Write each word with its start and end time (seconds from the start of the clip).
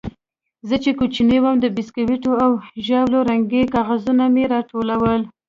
زه 0.67 0.75
چې 0.83 0.91
کوچنى 0.99 1.37
وم 1.41 1.55
د 1.61 1.65
بيسکوټو 1.77 2.31
او 2.43 2.51
ژاولو 2.85 3.19
رنګه 3.29 3.61
کاغذان 3.73 4.19
مې 4.33 4.43
راټولول. 4.53 5.21